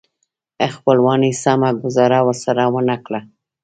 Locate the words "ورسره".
2.27-2.63